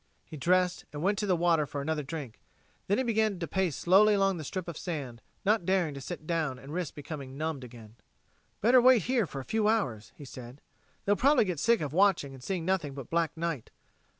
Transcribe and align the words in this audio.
He 0.25 0.35
dressed 0.35 0.83
and 0.91 1.03
went 1.03 1.19
to 1.19 1.27
the 1.27 1.35
water 1.35 1.67
for 1.67 1.79
another 1.79 2.01
drink; 2.01 2.41
then 2.87 2.97
he 2.97 3.03
began 3.03 3.37
to 3.37 3.47
pace 3.47 3.75
slowly 3.75 4.15
along 4.15 4.37
the 4.37 4.43
strip 4.43 4.67
of 4.67 4.75
sand, 4.75 5.21
not 5.45 5.63
daring 5.63 5.93
to 5.93 6.01
sit 6.01 6.25
down 6.25 6.57
and 6.57 6.73
risk 6.73 6.95
becoming 6.95 7.37
numbed 7.37 7.63
again. 7.63 7.97
"Better 8.61 8.81
wait 8.81 9.03
here 9.03 9.27
for 9.27 9.41
a 9.41 9.45
few 9.45 9.67
hours," 9.67 10.11
he 10.15 10.25
said. 10.25 10.59
"They'll 11.05 11.15
probably 11.15 11.45
get 11.45 11.59
sick 11.59 11.81
of 11.81 11.93
watching 11.93 12.33
and 12.33 12.43
seeing 12.43 12.65
nothing 12.65 12.95
but 12.95 13.11
black 13.11 13.37
night. 13.37 13.69